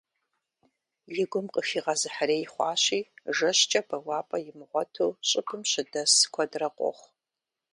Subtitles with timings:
[1.21, 3.01] И гум къыхигъэзыхьрей хъуащи,
[3.35, 7.09] жэщкӀэ бэуапӀэ имыгъуэту щӀыбым щыдэс куэдрэ къохъу.